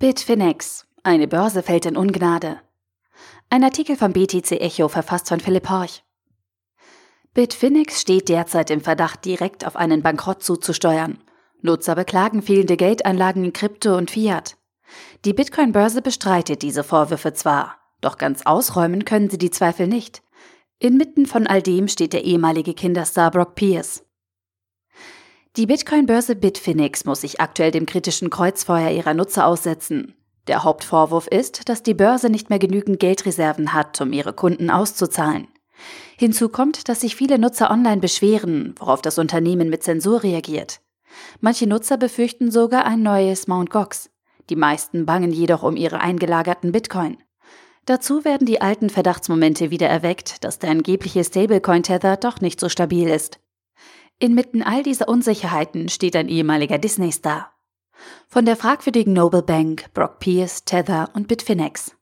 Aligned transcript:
Bitfinex. 0.00 0.86
Eine 1.02 1.28
Börse 1.28 1.62
fällt 1.62 1.84
in 1.84 1.94
Ungnade. 1.94 2.62
Ein 3.50 3.62
Artikel 3.62 3.96
vom 3.96 4.14
BTC 4.14 4.52
Echo 4.52 4.88
verfasst 4.88 5.28
von 5.28 5.40
Philipp 5.40 5.68
Horch. 5.68 6.02
Bitfinex 7.34 8.00
steht 8.00 8.30
derzeit 8.30 8.70
im 8.70 8.80
Verdacht, 8.80 9.26
direkt 9.26 9.66
auf 9.66 9.76
einen 9.76 10.00
Bankrott 10.00 10.42
zuzusteuern. 10.42 11.18
Nutzer 11.60 11.96
beklagen 11.96 12.40
fehlende 12.40 12.78
Geldanlagen 12.78 13.44
in 13.44 13.52
Krypto 13.52 13.94
und 13.94 14.10
Fiat. 14.10 14.56
Die 15.26 15.34
Bitcoin-Börse 15.34 16.00
bestreitet 16.00 16.62
diese 16.62 16.82
Vorwürfe 16.82 17.34
zwar, 17.34 17.76
doch 18.00 18.16
ganz 18.16 18.46
ausräumen 18.46 19.04
können 19.04 19.28
sie 19.28 19.36
die 19.36 19.50
Zweifel 19.50 19.86
nicht. 19.86 20.22
Inmitten 20.78 21.26
von 21.26 21.46
all 21.46 21.60
dem 21.60 21.88
steht 21.88 22.14
der 22.14 22.24
ehemalige 22.24 22.72
Kinderstar 22.72 23.30
Brock 23.30 23.54
Pierce. 23.54 24.02
Die 25.56 25.66
Bitcoin-Börse 25.66 26.36
Bitfinex 26.36 27.04
muss 27.04 27.22
sich 27.22 27.40
aktuell 27.40 27.72
dem 27.72 27.84
kritischen 27.84 28.30
Kreuzfeuer 28.30 28.90
ihrer 28.90 29.14
Nutzer 29.14 29.46
aussetzen. 29.46 30.14
Der 30.46 30.62
Hauptvorwurf 30.62 31.26
ist, 31.26 31.68
dass 31.68 31.82
die 31.82 31.94
Börse 31.94 32.30
nicht 32.30 32.50
mehr 32.50 32.60
genügend 32.60 33.00
Geldreserven 33.00 33.72
hat, 33.72 34.00
um 34.00 34.12
ihre 34.12 34.32
Kunden 34.32 34.70
auszuzahlen. 34.70 35.48
Hinzu 36.16 36.50
kommt, 36.50 36.88
dass 36.88 37.00
sich 37.00 37.16
viele 37.16 37.36
Nutzer 37.36 37.68
online 37.68 38.00
beschweren, 38.00 38.76
worauf 38.78 39.02
das 39.02 39.18
Unternehmen 39.18 39.70
mit 39.70 39.82
Zensur 39.82 40.22
reagiert. 40.22 40.80
Manche 41.40 41.66
Nutzer 41.66 41.96
befürchten 41.96 42.52
sogar 42.52 42.84
ein 42.84 43.02
neues 43.02 43.48
Mt. 43.48 43.70
Gox. 43.70 44.08
Die 44.50 44.56
meisten 44.56 45.04
bangen 45.04 45.32
jedoch 45.32 45.64
um 45.64 45.76
ihre 45.76 46.00
eingelagerten 46.00 46.70
Bitcoin. 46.70 47.18
Dazu 47.86 48.24
werden 48.24 48.46
die 48.46 48.60
alten 48.60 48.88
Verdachtsmomente 48.88 49.72
wieder 49.72 49.88
erweckt, 49.88 50.44
dass 50.44 50.60
der 50.60 50.70
angebliche 50.70 51.24
Stablecoin 51.24 51.82
Tether 51.82 52.16
doch 52.16 52.40
nicht 52.40 52.60
so 52.60 52.68
stabil 52.68 53.08
ist. 53.08 53.40
Inmitten 54.22 54.62
all 54.62 54.82
dieser 54.82 55.08
Unsicherheiten 55.08 55.88
steht 55.88 56.14
ein 56.14 56.28
ehemaliger 56.28 56.76
Disney-Star. 56.76 57.52
Von 58.28 58.44
der 58.44 58.54
fragwürdigen 58.54 59.14
Noble 59.14 59.42
Bank, 59.42 59.86
Brock 59.94 60.18
Pierce, 60.18 60.66
Tether 60.66 61.08
und 61.14 61.26
Bitfinex. 61.26 61.96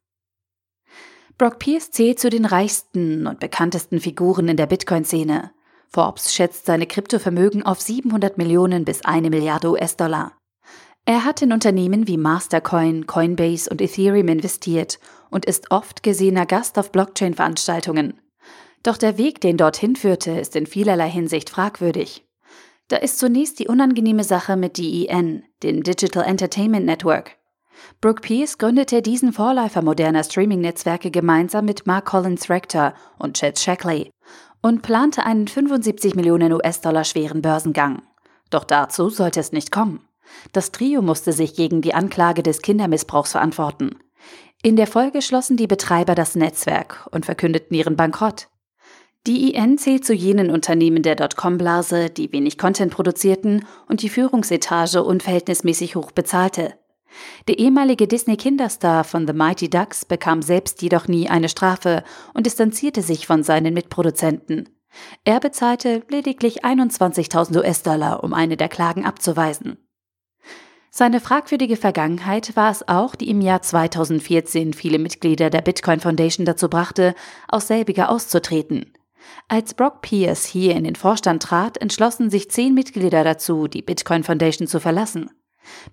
Brock 1.39 1.61
Pierce 1.61 1.93
zählt 1.93 2.19
zu 2.19 2.29
den 2.29 2.45
reichsten 2.45 3.29
und 3.29 3.39
bekanntesten 3.39 4.01
Figuren 4.01 4.49
in 4.49 4.57
der 4.57 4.67
Bitcoin-Szene. 4.67 5.53
Forbes 5.89 6.35
schätzt 6.35 6.67
seine 6.67 6.87
Kryptovermögen 6.87 7.63
auf 7.63 7.81
700 7.81 8.37
Millionen 8.37 8.85
bis 8.85 9.05
eine 9.05 9.31
Milliarde 9.31 9.71
US-Dollar. 9.71 10.33
Er 11.05 11.25
hat 11.25 11.41
in 11.41 11.53
Unternehmen 11.53 12.09
wie 12.09 12.19
Mastercoin, 12.19 13.07
Coinbase 13.07 13.71
und 13.71 13.81
Ethereum 13.81 14.27
investiert 14.27 14.99
und 15.31 15.47
ist 15.47 15.71
oft 15.71 16.03
gesehener 16.03 16.47
Gast 16.47 16.79
auf 16.79 16.91
Blockchain-Veranstaltungen. 16.91 18.21
Doch 18.89 18.97
der 18.97 19.19
Weg, 19.19 19.43
den 19.43 19.59
dorthin 19.59 19.97
führte, 19.97 20.31
ist 20.31 20.57
in 20.57 20.65
vielerlei 20.65 21.11
Hinsicht 21.11 21.51
fragwürdig. 21.51 22.27
Da 22.89 22.97
ist 22.97 23.19
zunächst 23.19 23.59
die 23.59 23.69
unangenehme 23.69 24.25
Sache 24.25 24.57
mit 24.57 24.79
DEN, 24.79 25.43
dem 25.63 25.83
Digital 25.83 26.25
Entertainment 26.25 26.87
Network. 26.87 27.37
Brooke 28.01 28.23
Pierce 28.23 28.57
gründete 28.57 29.03
diesen 29.03 29.35
Vorläufer 29.35 29.83
moderner 29.83 30.25
Streaming-Netzwerke 30.25 31.11
gemeinsam 31.11 31.67
mit 31.67 31.87
Mark 31.87 32.07
Collins 32.07 32.49
Rector 32.49 32.95
und 33.19 33.37
Chet 33.37 33.59
Shackley 33.59 34.11
und 34.63 34.81
plante 34.81 35.27
einen 35.27 35.49
75 35.49 36.15
Millionen 36.15 36.55
US-Dollar 36.55 37.05
schweren 37.05 37.43
Börsengang. 37.43 38.01
Doch 38.49 38.65
dazu 38.65 39.11
sollte 39.11 39.41
es 39.41 39.53
nicht 39.53 39.71
kommen. 39.71 40.01
Das 40.55 40.73
Trio 40.73 41.03
musste 41.03 41.35
sich 41.35 41.55
gegen 41.55 41.83
die 41.83 41.93
Anklage 41.93 42.43
des 42.43 42.63
Kindermissbrauchs 42.63 43.33
verantworten. 43.33 43.99
In 44.63 44.77
der 44.77 44.87
Folge 44.87 45.21
schlossen 45.21 45.59
die 45.59 45.67
Betreiber 45.67 46.15
das 46.15 46.37
Netzwerk 46.37 47.07
und 47.11 47.27
verkündeten 47.27 47.77
ihren 47.77 47.95
Bankrott. 47.95 48.49
Die 49.27 49.55
IN 49.55 49.77
zählt 49.77 50.05
zu 50.05 50.15
jenen 50.15 50.51
Unternehmen 50.51 51.03
der 51.03 51.17
Dotcom-Blase, 51.17 52.09
die 52.09 52.33
wenig 52.33 52.57
Content 52.57 52.93
produzierten 52.93 53.67
und 53.87 54.03
die 54.03 54.09
Führungsetage 54.09 55.03
unverhältnismäßig 55.03 55.97
hoch 55.97 56.13
bezahlte. 56.13 56.75
Der 57.49 57.59
ehemalige 57.59 58.07
Disney-Kinderstar 58.07 59.05
von 59.05 59.27
The 59.27 59.33
Mighty 59.33 59.69
Ducks 59.69 60.05
bekam 60.05 60.43
selbst 60.43 60.83
jedoch 60.83 61.09
nie 61.09 61.29
eine 61.29 61.49
Strafe 61.49 62.05
und 62.35 62.47
distanzierte 62.47 63.03
sich 63.03 63.27
von 63.27 63.43
seinen 63.43 63.75
Mitproduzenten. 63.75 64.69
Er 65.25 65.41
bezahlte 65.41 66.03
lediglich 66.09 66.65
21.000 66.65 67.57
US-Dollar, 67.59 68.25
um 68.25 68.33
eine 68.33 68.57
der 68.57 68.69
Klagen 68.69 69.05
abzuweisen. 69.05 69.79
Seine 70.91 71.21
fragwürdige 71.21 71.77
Vergangenheit 71.77 72.57
war 72.57 72.71
es 72.71 72.89
auch, 72.89 73.15
die 73.15 73.29
im 73.29 73.41
Jahr 73.41 73.63
2014 73.63 74.73
viele 74.73 74.99
Mitglieder 74.99 75.51
der 75.51 75.61
Bitcoin 75.61 76.01
Foundation 76.01 76.47
dazu 76.47 76.69
brachte, 76.69 77.15
aus 77.47 77.69
selbiger 77.69 78.11
auszutreten. 78.11 78.93
Als 79.49 79.75
Brock 79.75 80.03
Pierce 80.03 80.45
hier 80.45 80.77
in 80.77 80.85
den 80.85 80.97
Vorstand 80.97 81.43
trat, 81.43 81.79
entschlossen 81.79 82.31
sich 82.31 82.51
zehn 82.51 82.75
Mitglieder 82.75 83.25
dazu, 83.25 83.67
die 83.67 83.83
Bitcoin 83.83 84.25
Foundation 84.25 84.69
zu 84.69 84.81
verlassen. 84.81 85.31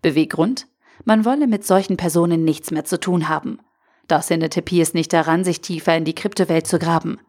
Beweggrund? 0.01 0.67
Man 1.03 1.25
wolle 1.25 1.47
mit 1.47 1.65
solchen 1.65 1.97
Personen 1.97 2.43
nichts 2.43 2.71
mehr 2.71 2.85
zu 2.85 2.99
tun 2.99 3.27
haben. 3.29 3.59
Das 4.07 4.27
hinderte 4.27 4.61
Pierce 4.61 4.93
nicht 4.93 5.11
daran, 5.13 5.43
sich 5.43 5.61
tiefer 5.61 5.95
in 5.95 6.05
die 6.05 6.15
Kryptowelt 6.15 6.67
zu 6.67 6.79
graben. 6.79 7.19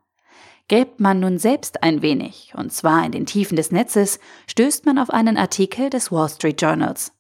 Gräbt 0.69 1.01
man 1.01 1.21
nun 1.21 1.39
selbst 1.39 1.83
ein 1.83 2.03
wenig, 2.03 2.53
und 2.57 2.73
zwar 2.73 3.05
in 3.07 3.13
den 3.13 3.27
Tiefen 3.27 3.57
des 3.57 3.71
Netzes, 3.71 4.19
stößt 4.49 4.85
man 4.85 4.99
auf 4.99 5.11
einen 5.11 5.37
Artikel 5.37 5.91
des 5.91 6.11
Wall 6.11 6.29
Street 6.29 6.61
Journals. 6.61 7.13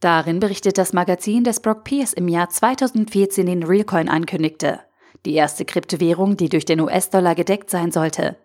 Darin 0.00 0.40
berichtet 0.40 0.78
das 0.78 0.92
Magazin, 0.92 1.42
dass 1.42 1.60
Brock 1.60 1.84
Pierce 1.84 2.12
im 2.12 2.28
Jahr 2.28 2.48
2014 2.48 3.46
den 3.46 3.62
Realcoin 3.64 4.08
ankündigte 4.08 4.80
die 5.26 5.34
erste 5.34 5.64
Kryptowährung, 5.64 6.36
die 6.36 6.48
durch 6.48 6.64
den 6.64 6.80
US-Dollar 6.80 7.34
gedeckt 7.34 7.68
sein 7.68 7.92
sollte. 7.92 8.36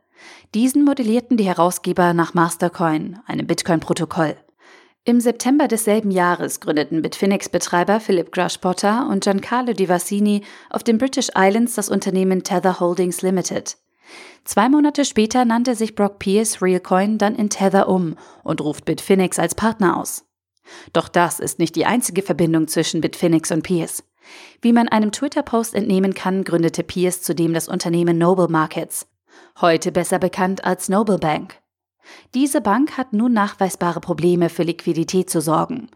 Diesen 0.54 0.84
modellierten 0.84 1.38
die 1.38 1.46
Herausgeber 1.46 2.14
nach 2.14 2.34
Mastercoin, 2.34 3.20
einem 3.26 3.48
Bitcoin-Protokoll. 3.48 4.36
Im 5.04 5.20
September 5.20 5.68
desselben 5.68 6.12
Jahres 6.12 6.60
gründeten 6.60 7.02
Bitfinex-Betreiber 7.02 8.00
Philip 8.00 8.32
Grush-Potter 8.32 9.08
und 9.10 9.24
Giancarlo 9.24 9.74
Di 9.74 9.90
Vassini 9.90 10.44
auf 10.70 10.84
den 10.84 11.00
British 11.00 11.30
Islands 11.36 11.74
das 11.74 11.90
Unternehmen 11.90 12.44
Tether 12.44 12.80
Holdings 12.80 13.24
Limited. 13.24 13.78
Zwei 14.44 14.70
Monate 14.70 15.06
später 15.06 15.46
nannte 15.46 15.74
sich 15.76 15.96
Brock 15.96 16.20
Pierce 16.20 16.62
Realcoin 16.62 17.18
dann 17.18 17.36
in 17.36 17.50
Tether 17.50 17.88
um 17.88 18.16
und 18.44 18.62
ruft 18.62 18.86
Bitfinex 18.86 19.40
als 19.40 19.56
Partner 19.56 19.98
aus. 19.98 20.26
Doch 20.94 21.08
das 21.08 21.40
ist 21.40 21.58
nicht 21.58 21.76
die 21.76 21.86
einzige 21.86 22.22
Verbindung 22.22 22.68
zwischen 22.68 23.02
Bitfinex 23.02 23.52
und 23.52 23.64
Pierce. 23.64 24.04
Wie 24.62 24.74
man 24.74 24.88
einem 24.88 25.12
Twitter-Post 25.12 25.74
entnehmen 25.76 26.14
kann, 26.14 26.44
gründete 26.44 26.84
Pierce 26.84 27.22
zudem 27.22 27.54
das 27.54 27.68
Unternehmen 27.68 28.18
Noble 28.18 28.48
Markets, 28.48 29.08
heute 29.60 29.92
besser 29.92 30.20
bekannt 30.20 30.64
als 30.64 30.90
Noble 30.90 31.18
Bank. 31.18 31.60
Diese 32.34 32.62
Bank 32.62 32.98
hat 32.98 33.14
nun 33.14 33.34
nachweisbare 33.34 34.00
Probleme 34.00 34.50
für 34.50 34.64
Liquidität 34.64 35.30
zu 35.30 35.42
sorgen. 35.42 35.90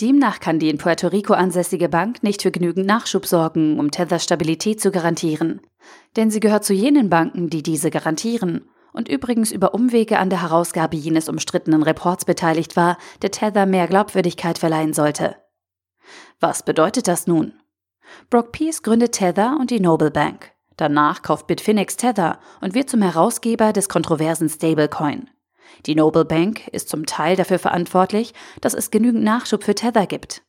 Demnach 0.00 0.40
kann 0.40 0.58
die 0.58 0.70
in 0.70 0.78
Puerto 0.78 1.08
Rico 1.08 1.34
ansässige 1.34 1.88
Bank 1.88 2.22
nicht 2.22 2.42
für 2.42 2.50
genügend 2.50 2.86
Nachschub 2.86 3.26
sorgen, 3.26 3.78
um 3.78 3.90
Tether 3.90 4.18
Stabilität 4.18 4.80
zu 4.80 4.90
garantieren. 4.90 5.60
Denn 6.16 6.30
sie 6.30 6.40
gehört 6.40 6.64
zu 6.64 6.72
jenen 6.72 7.10
Banken, 7.10 7.50
die 7.50 7.62
diese 7.62 7.90
garantieren 7.90 8.68
und 8.92 9.08
übrigens 9.08 9.52
über 9.52 9.74
Umwege 9.74 10.18
an 10.18 10.30
der 10.30 10.42
Herausgabe 10.42 10.96
jenes 10.96 11.28
umstrittenen 11.28 11.82
Reports 11.82 12.24
beteiligt 12.24 12.76
war, 12.76 12.98
der 13.22 13.30
Tether 13.30 13.66
mehr 13.66 13.86
Glaubwürdigkeit 13.86 14.58
verleihen 14.58 14.94
sollte. 14.94 15.36
Was 16.40 16.64
bedeutet 16.64 17.06
das 17.06 17.26
nun? 17.26 17.52
Brock 18.28 18.52
Pierce 18.52 18.82
gründet 18.82 19.12
Tether 19.12 19.56
und 19.60 19.70
die 19.70 19.80
Noble 19.80 20.10
Bank. 20.10 20.52
Danach 20.76 21.22
kauft 21.22 21.46
Bitfinex 21.46 21.96
Tether 21.96 22.38
und 22.60 22.74
wird 22.74 22.88
zum 22.88 23.02
Herausgeber 23.02 23.72
des 23.72 23.88
kontroversen 23.88 24.48
Stablecoin. 24.48 25.28
Die 25.86 25.94
Noble 25.94 26.24
Bank 26.24 26.68
ist 26.68 26.88
zum 26.88 27.06
Teil 27.06 27.36
dafür 27.36 27.58
verantwortlich, 27.58 28.34
dass 28.60 28.74
es 28.74 28.90
genügend 28.90 29.22
Nachschub 29.22 29.62
für 29.62 29.74
Tether 29.74 30.06
gibt. 30.06 30.42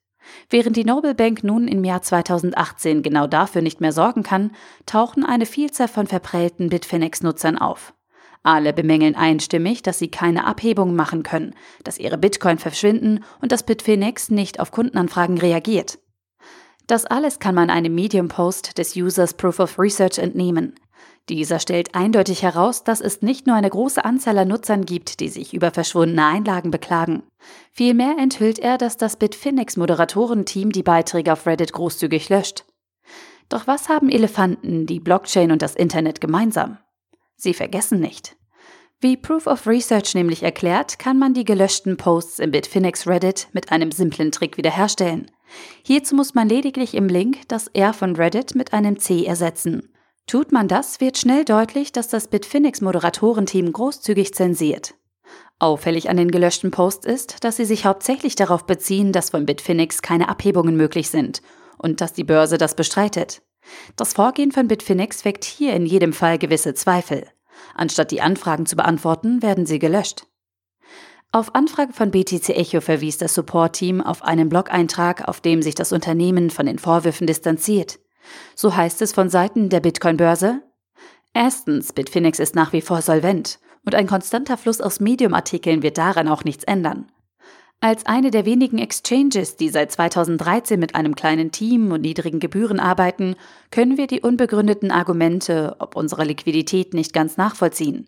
Während 0.49 0.75
die 0.75 0.85
Noble 0.85 1.15
Bank 1.15 1.43
nun 1.43 1.67
im 1.67 1.83
Jahr 1.83 2.01
2018 2.01 3.03
genau 3.03 3.27
dafür 3.27 3.61
nicht 3.61 3.81
mehr 3.81 3.91
sorgen 3.91 4.23
kann, 4.23 4.51
tauchen 4.85 5.25
eine 5.25 5.45
Vielzahl 5.45 5.87
von 5.87 6.07
verprellten 6.07 6.69
Bitfinex-Nutzern 6.69 7.57
auf. 7.57 7.93
Alle 8.43 8.73
bemängeln 8.73 9.15
einstimmig, 9.15 9.83
dass 9.83 9.99
sie 9.99 10.09
keine 10.09 10.45
Abhebungen 10.45 10.95
machen 10.95 11.23
können, 11.23 11.53
dass 11.83 11.99
ihre 11.99 12.17
Bitcoin 12.17 12.57
verschwinden 12.57 13.23
und 13.39 13.51
dass 13.51 13.63
Bitfinex 13.63 14.29
nicht 14.29 14.59
auf 14.59 14.71
Kundenanfragen 14.71 15.37
reagiert. 15.37 15.99
Das 16.87 17.05
alles 17.05 17.39
kann 17.39 17.55
man 17.55 17.69
einem 17.69 17.95
Medium-Post 17.95 18.77
des 18.77 18.95
Users 18.95 19.33
Proof 19.33 19.59
of 19.59 19.79
Research 19.79 20.17
entnehmen. 20.17 20.75
Dieser 21.29 21.59
stellt 21.59 21.95
eindeutig 21.95 22.41
heraus, 22.41 22.83
dass 22.83 22.99
es 22.99 23.21
nicht 23.21 23.47
nur 23.47 23.55
eine 23.55 23.69
große 23.69 24.03
Anzahl 24.03 24.37
an 24.37 24.47
Nutzern 24.47 24.85
gibt, 24.85 25.19
die 25.19 25.29
sich 25.29 25.53
über 25.53 25.71
verschwundene 25.71 26.25
Einlagen 26.25 26.71
beklagen. 26.71 27.23
Vielmehr 27.71 28.15
enthüllt 28.19 28.59
er, 28.59 28.77
dass 28.77 28.97
das 28.97 29.17
Bitfinex-Moderatorenteam 29.17 30.71
die 30.71 30.83
Beiträge 30.83 31.31
auf 31.31 31.45
Reddit 31.45 31.73
großzügig 31.73 32.29
löscht. 32.29 32.65
Doch 33.49 33.67
was 33.67 33.87
haben 33.87 34.09
Elefanten, 34.09 34.85
die 34.85 34.99
Blockchain 34.99 35.51
und 35.51 35.61
das 35.61 35.75
Internet 35.75 36.21
gemeinsam? 36.21 36.79
Sie 37.35 37.53
vergessen 37.53 37.99
nicht. 37.99 38.35
Wie 39.03 39.17
Proof 39.17 39.47
of 39.47 39.65
Research 39.65 40.13
nämlich 40.13 40.43
erklärt, 40.43 40.99
kann 40.99 41.17
man 41.17 41.33
die 41.33 41.43
gelöschten 41.43 41.97
Posts 41.97 42.37
im 42.37 42.51
Bitfinex 42.51 43.07
Reddit 43.07 43.47
mit 43.51 43.71
einem 43.71 43.91
simplen 43.91 44.31
Trick 44.31 44.57
wiederherstellen. 44.57 45.31
Hierzu 45.81 46.13
muss 46.13 46.35
man 46.35 46.47
lediglich 46.47 46.93
im 46.93 47.07
Link 47.07 47.39
das 47.47 47.67
R 47.69 47.93
von 47.93 48.15
Reddit 48.15 48.53
mit 48.53 48.73
einem 48.73 48.99
C 48.99 49.25
ersetzen. 49.25 49.91
Tut 50.27 50.51
man 50.51 50.67
das, 50.67 51.01
wird 51.01 51.17
schnell 51.17 51.45
deutlich, 51.45 51.91
dass 51.91 52.09
das 52.09 52.27
Bitfinex 52.27 52.81
Moderatorenteam 52.81 53.73
großzügig 53.73 54.35
zensiert. 54.35 54.93
Auffällig 55.57 56.07
an 56.07 56.17
den 56.17 56.29
gelöschten 56.29 56.69
Posts 56.69 57.07
ist, 57.07 57.43
dass 57.43 57.57
sie 57.57 57.65
sich 57.65 57.87
hauptsächlich 57.87 58.35
darauf 58.35 58.67
beziehen, 58.67 59.13
dass 59.13 59.31
von 59.31 59.47
Bitfinex 59.47 60.03
keine 60.03 60.29
Abhebungen 60.29 60.77
möglich 60.77 61.09
sind 61.09 61.41
und 61.79 62.01
dass 62.01 62.13
die 62.13 62.23
Börse 62.23 62.59
das 62.59 62.75
bestreitet. 62.75 63.41
Das 63.95 64.13
Vorgehen 64.13 64.51
von 64.51 64.67
Bitfinex 64.67 65.25
weckt 65.25 65.43
hier 65.43 65.73
in 65.73 65.87
jedem 65.87 66.13
Fall 66.13 66.37
gewisse 66.37 66.75
Zweifel. 66.75 67.25
Anstatt 67.75 68.11
die 68.11 68.21
Anfragen 68.21 68.65
zu 68.65 68.75
beantworten, 68.75 69.41
werden 69.41 69.65
sie 69.65 69.79
gelöscht. 69.79 70.27
Auf 71.33 71.55
Anfrage 71.55 71.93
von 71.93 72.11
BTC 72.11 72.49
Echo 72.49 72.81
verwies 72.81 73.17
das 73.17 73.33
Support-Team 73.33 74.01
auf 74.01 74.21
einen 74.21 74.49
Blog-Eintrag, 74.49 75.27
auf 75.27 75.39
dem 75.39 75.61
sich 75.61 75.75
das 75.75 75.93
Unternehmen 75.93 76.49
von 76.49 76.65
den 76.65 76.77
Vorwürfen 76.77 77.25
distanziert. 77.25 77.99
So 78.55 78.75
heißt 78.75 79.01
es 79.01 79.13
von 79.13 79.29
Seiten 79.29 79.69
der 79.69 79.79
Bitcoin-Börse. 79.79 80.61
Erstens, 81.33 81.93
Bitfinex 81.93 82.39
ist 82.39 82.55
nach 82.55 82.73
wie 82.73 82.81
vor 82.81 83.01
solvent 83.01 83.59
und 83.85 83.95
ein 83.95 84.07
konstanter 84.07 84.57
Fluss 84.57 84.81
aus 84.81 84.99
Medium-Artikeln 84.99 85.83
wird 85.83 85.97
daran 85.97 86.27
auch 86.27 86.43
nichts 86.43 86.65
ändern. 86.65 87.11
Als 87.83 88.05
eine 88.05 88.29
der 88.29 88.45
wenigen 88.45 88.77
Exchanges, 88.77 89.55
die 89.55 89.69
seit 89.69 89.91
2013 89.91 90.79
mit 90.79 90.93
einem 90.93 91.15
kleinen 91.15 91.51
Team 91.51 91.91
und 91.91 92.01
niedrigen 92.01 92.39
Gebühren 92.39 92.79
arbeiten, 92.79 93.35
können 93.71 93.97
wir 93.97 94.05
die 94.05 94.21
unbegründeten 94.21 94.91
Argumente, 94.91 95.77
ob 95.79 95.95
unsere 95.95 96.23
Liquidität 96.23 96.93
nicht 96.93 97.11
ganz 97.11 97.37
nachvollziehen. 97.37 98.07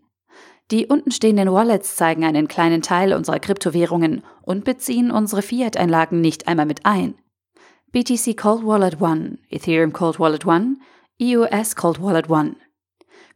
Die 0.70 0.86
untenstehenden 0.86 1.52
Wallets 1.52 1.96
zeigen 1.96 2.24
einen 2.24 2.48
kleinen 2.48 2.84
Teil 2.84 3.14
unserer 3.14 3.40
Kryptowährungen 3.40 4.22
und 4.44 4.64
beziehen 4.64 5.10
unsere 5.10 5.42
Fiat-Einlagen 5.42 6.22
nicht 6.22 6.48
einmal 6.48 6.68
mit 6.68 6.86
ein. 6.86 7.16
BTC 7.92 8.38
Cold 8.38 8.64
Wallet 8.64 9.02
One, 9.02 9.40
Ethereum 9.50 9.92
Cold 9.92 10.20
Wallet 10.20 10.46
One, 10.46 10.78
EOS 11.20 11.76
Cold 11.76 12.00
Wallet 12.00 12.30
One. 12.30 12.58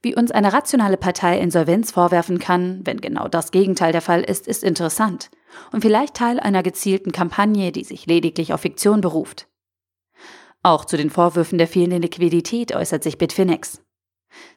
Wie 0.02 0.16
uns 0.16 0.32
eine 0.32 0.54
rationale 0.54 0.98
Partei 0.98 1.40
Insolvenz 1.40 1.92
vorwerfen 1.92 2.40
kann, 2.40 2.82
wenn 2.86 3.02
genau 3.02 3.28
das 3.28 3.52
Gegenteil 3.52 3.92
der 3.92 4.02
Fall 4.02 4.22
ist, 4.22 4.48
ist 4.48 4.64
interessant 4.64 5.30
und 5.72 5.82
vielleicht 5.82 6.16
Teil 6.16 6.40
einer 6.40 6.64
gezielten 6.64 7.12
Kampagne, 7.12 7.72
die 7.72 7.84
sich 7.84 8.06
lediglich 8.06 8.54
auf 8.54 8.62
Fiktion 8.62 9.02
beruft. 9.02 9.48
Auch 10.64 10.86
zu 10.86 10.98
den 10.98 11.10
Vorwürfen 11.10 11.58
der 11.58 11.68
fehlenden 11.68 12.02
Liquidität 12.02 12.76
äußert 12.76 13.04
sich 13.04 13.18
Bitfinex. 13.18 13.82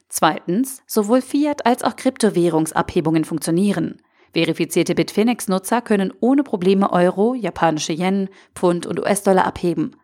Zweitens, 0.09 0.83
sowohl 0.85 1.21
Fiat 1.21 1.65
als 1.65 1.83
auch 1.83 1.95
Kryptowährungsabhebungen 1.95 3.23
funktionieren. 3.23 4.01
Verifizierte 4.33 4.95
Bitfinex-Nutzer 4.95 5.81
können 5.81 6.13
ohne 6.19 6.43
Probleme 6.43 6.91
Euro, 6.91 7.33
japanische 7.33 7.93
Yen, 7.93 8.29
Pfund 8.55 8.85
und 8.85 8.99
US-Dollar 8.99 9.45
abheben. 9.45 9.95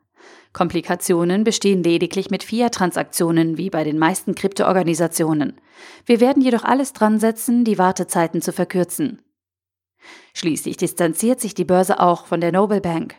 Komplikationen 0.58 1.44
bestehen 1.44 1.84
lediglich 1.84 2.32
mit 2.32 2.42
Fiat-Transaktionen 2.42 3.60
wie 3.60 3.70
bei 3.70 3.84
den 3.84 4.00
meisten 4.00 4.34
Kryptoorganisationen. 4.34 5.62
Wir 6.08 6.20
werden 6.20 6.42
jedoch 6.42 6.64
alles 6.64 6.94
dran 6.94 7.20
setzen, 7.20 7.64
die 7.64 7.78
Wartezeiten 7.78 8.42
zu 8.42 8.52
verkürzen. 8.52 9.22
Schließlich 10.34 10.76
distanziert 10.76 11.40
sich 11.40 11.54
die 11.54 11.64
Börse 11.64 12.00
auch 12.00 12.26
von 12.26 12.42
der 12.42 12.52
Noble 12.52 12.82
Bank. 12.82 13.14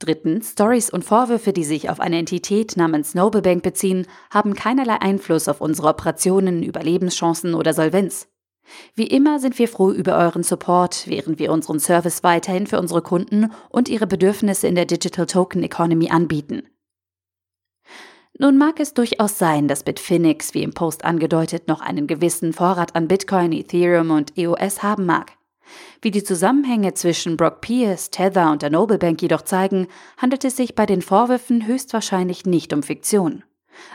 Drittens, 0.00 0.50
Stories 0.50 0.90
und 0.90 1.04
Vorwürfe, 1.04 1.52
die 1.52 1.62
sich 1.62 1.90
auf 1.90 2.00
eine 2.00 2.18
Entität 2.18 2.76
namens 2.76 3.14
Noble 3.14 3.42
Bank 3.42 3.62
beziehen, 3.62 4.08
haben 4.28 4.54
keinerlei 4.54 5.00
Einfluss 5.00 5.46
auf 5.46 5.60
unsere 5.60 5.86
Operationen, 5.86 6.64
Überlebenschancen 6.64 7.54
oder 7.54 7.72
Solvenz. 7.72 8.26
Wie 8.94 9.06
immer 9.06 9.38
sind 9.38 9.58
wir 9.58 9.68
froh 9.68 9.90
über 9.90 10.16
euren 10.18 10.42
Support, 10.42 11.04
während 11.06 11.38
wir 11.38 11.52
unseren 11.52 11.80
Service 11.80 12.22
weiterhin 12.22 12.66
für 12.66 12.78
unsere 12.78 13.02
Kunden 13.02 13.52
und 13.70 13.88
ihre 13.88 14.06
Bedürfnisse 14.06 14.66
in 14.66 14.74
der 14.74 14.86
Digital 14.86 15.26
Token 15.26 15.62
Economy 15.62 16.10
anbieten. 16.10 16.62
Nun 18.40 18.56
mag 18.56 18.78
es 18.78 18.94
durchaus 18.94 19.36
sein, 19.36 19.66
dass 19.66 19.82
Bitfinex, 19.82 20.54
wie 20.54 20.62
im 20.62 20.72
Post 20.72 21.04
angedeutet, 21.04 21.66
noch 21.66 21.80
einen 21.80 22.06
gewissen 22.06 22.52
Vorrat 22.52 22.94
an 22.94 23.08
Bitcoin, 23.08 23.52
Ethereum 23.52 24.10
und 24.10 24.38
EOS 24.38 24.82
haben 24.82 25.06
mag. 25.06 25.32
Wie 26.00 26.12
die 26.12 26.22
Zusammenhänge 26.22 26.94
zwischen 26.94 27.36
Brock 27.36 27.60
Pierce, 27.60 28.10
Tether 28.10 28.52
und 28.52 28.62
der 28.62 28.70
Noble 28.70 28.98
Bank 28.98 29.20
jedoch 29.20 29.42
zeigen, 29.42 29.88
handelt 30.16 30.44
es 30.44 30.56
sich 30.56 30.76
bei 30.76 30.86
den 30.86 31.02
Vorwürfen 31.02 31.66
höchstwahrscheinlich 31.66 32.46
nicht 32.46 32.72
um 32.72 32.84
Fiktion. 32.84 33.42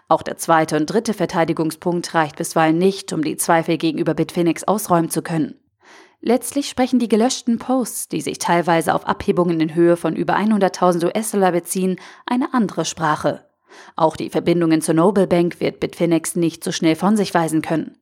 Auch 0.07 0.21
der 0.21 0.37
zweite 0.37 0.77
und 0.77 0.87
dritte 0.87 1.13
Verteidigungspunkt 1.13 2.13
reicht 2.13 2.37
bisweilen 2.37 2.77
nicht, 2.77 3.13
um 3.13 3.23
die 3.23 3.37
Zweifel 3.37 3.77
gegenüber 3.77 4.13
Bitfinex 4.13 4.63
ausräumen 4.63 5.09
zu 5.09 5.21
können. 5.21 5.55
Letztlich 6.25 6.69
sprechen 6.69 6.99
die 6.99 7.09
gelöschten 7.09 7.59
Posts, 7.59 8.07
die 8.07 8.21
sich 8.21 8.39
teilweise 8.39 8.95
auf 8.95 9.05
Abhebungen 9.05 9.59
in 9.59 9.75
Höhe 9.75 9.97
von 9.97 10.15
über 10.15 10.37
100.000 10.37 11.05
US-Dollar 11.05 11.51
beziehen, 11.51 11.97
eine 12.25 12.53
andere 12.53 12.85
Sprache. 12.85 13.45
Auch 13.97 14.15
die 14.15 14.29
Verbindungen 14.29 14.81
zur 14.81 14.93
Noble 14.93 15.27
Bank 15.27 15.59
wird 15.59 15.81
Bitfinex 15.81 16.37
nicht 16.37 16.63
so 16.63 16.71
schnell 16.71 16.95
von 16.95 17.17
sich 17.17 17.33
weisen 17.33 17.61
können. 17.61 17.97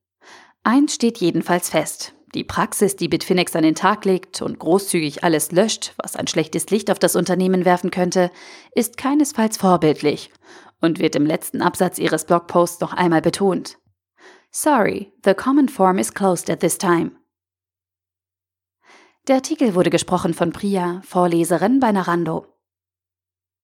Eins 0.64 0.94
steht 0.94 1.18
jedenfalls 1.18 1.72
fest. 1.72 2.14
Die 2.36 2.44
Praxis, 2.44 2.96
die 2.96 3.08
Bitfinex 3.08 3.56
an 3.56 3.64
den 3.64 3.76
Tag 3.76 4.06
legt 4.06 4.42
und 4.44 4.60
großzügig 4.60 5.24
alles 5.24 5.52
löscht, 5.52 5.94
was 5.98 6.16
ein 6.16 6.28
schlechtes 6.28 6.70
Licht 6.70 6.92
auf 6.92 7.00
das 7.00 7.16
Unternehmen 7.16 7.66
werfen 7.66 7.90
könnte, 7.90 8.30
ist 8.76 8.98
keinesfalls 8.98 9.58
vorbildlich 9.58 10.32
und 10.82 11.00
wird 11.00 11.16
im 11.16 11.26
letzten 11.26 11.62
Absatz 11.62 12.00
ihres 12.00 12.26
Blogposts 12.26 12.82
noch 12.82 12.94
einmal 12.94 13.22
betont. 13.22 13.78
Sorry, 14.52 15.14
the 15.24 15.34
common 15.34 15.70
form 15.70 15.98
is 15.98 16.14
closed 16.14 16.50
at 16.50 16.60
this 16.60 16.78
time. 16.78 17.12
Der 19.28 19.36
Artikel 19.36 19.76
wurde 19.76 19.90
gesprochen 19.90 20.34
von 20.34 20.52
Priya, 20.52 21.02
Vorleserin 21.06 21.80
bei 21.80 21.92
Narando. 21.92 22.48